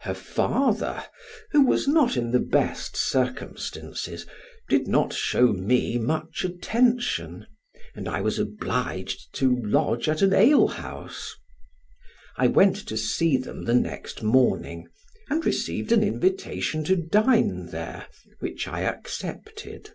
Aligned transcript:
Her 0.00 0.12
father, 0.12 1.02
who 1.52 1.64
was 1.64 1.88
not 1.88 2.14
in 2.14 2.32
the 2.32 2.38
best 2.38 2.98
circumstances, 2.98 4.26
did 4.68 4.86
not 4.86 5.14
show 5.14 5.54
me 5.54 5.96
much 5.96 6.44
attention, 6.44 7.46
and 7.94 8.06
I 8.06 8.20
was 8.20 8.38
obliged 8.38 9.34
to 9.36 9.58
lodge 9.64 10.06
at 10.06 10.20
an 10.20 10.34
alehouse. 10.34 11.34
I 12.36 12.46
went 12.46 12.76
to 12.88 12.96
see 12.98 13.38
them 13.38 13.64
the 13.64 13.72
next 13.72 14.22
morning, 14.22 14.86
and 15.30 15.46
received 15.46 15.92
an 15.92 16.04
invitation 16.04 16.84
to 16.84 16.94
dine 16.96 17.64
there, 17.68 18.06
which 18.40 18.68
I 18.68 18.82
accepted. 18.82 19.92